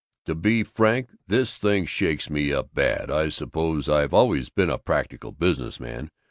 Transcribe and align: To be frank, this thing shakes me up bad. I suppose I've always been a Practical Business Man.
To 0.25 0.33
be 0.33 0.63
frank, 0.63 1.09
this 1.27 1.57
thing 1.59 1.85
shakes 1.85 2.27
me 2.27 2.51
up 2.51 2.73
bad. 2.73 3.11
I 3.11 3.29
suppose 3.29 3.87
I've 3.87 4.15
always 4.15 4.49
been 4.49 4.71
a 4.71 4.79
Practical 4.79 5.31
Business 5.31 5.79
Man. 5.79 6.09